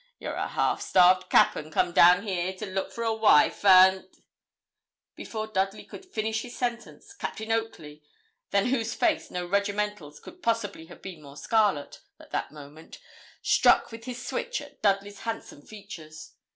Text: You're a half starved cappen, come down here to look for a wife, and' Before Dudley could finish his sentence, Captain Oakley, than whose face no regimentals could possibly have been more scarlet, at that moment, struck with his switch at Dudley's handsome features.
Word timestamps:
You're 0.17 0.33
a 0.33 0.47
half 0.47 0.81
starved 0.81 1.29
cappen, 1.29 1.69
come 1.69 1.91
down 1.91 2.23
here 2.25 2.53
to 2.53 2.65
look 2.65 2.91
for 2.91 3.03
a 3.03 3.13
wife, 3.13 3.63
and' 3.63 4.07
Before 5.15 5.45
Dudley 5.45 5.83
could 5.85 6.07
finish 6.07 6.41
his 6.41 6.55
sentence, 6.57 7.13
Captain 7.13 7.51
Oakley, 7.51 8.01
than 8.49 8.65
whose 8.69 8.95
face 8.95 9.29
no 9.29 9.45
regimentals 9.45 10.19
could 10.19 10.41
possibly 10.41 10.87
have 10.87 11.03
been 11.03 11.21
more 11.21 11.37
scarlet, 11.37 11.99
at 12.19 12.31
that 12.31 12.51
moment, 12.51 12.97
struck 13.43 13.91
with 13.91 14.05
his 14.05 14.25
switch 14.25 14.59
at 14.59 14.81
Dudley's 14.81 15.19
handsome 15.19 15.61
features. 15.61 16.33